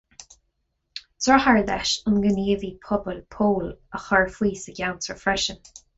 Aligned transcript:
Deartháir 1.25 1.59
leis 1.67 1.91
an 2.11 2.17
ngníomhaí 2.23 2.71
pobail 2.87 3.19
Pól, 3.37 3.69
a 3.99 4.03
chuir 4.07 4.33
faoi 4.39 4.53
sa 4.63 4.77
gceantar 4.79 5.21
freisin. 5.27 5.63